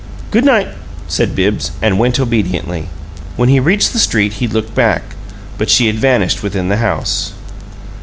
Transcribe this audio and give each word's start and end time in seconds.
"Good 0.31 0.45
night," 0.45 0.67
said 1.07 1.35
Bibbs, 1.35 1.73
and 1.79 1.99
went 1.99 2.19
obediently. 2.19 2.87
When 3.35 3.49
he 3.49 3.59
reached 3.59 3.93
the 3.93 3.99
street 3.99 4.33
he 4.41 4.47
looked 4.47 4.73
back, 4.73 5.03
but 5.59 5.69
she 5.69 5.85
had 5.85 5.97
vanished 5.99 6.41
within 6.41 6.69
the 6.69 6.77
house. 6.77 7.33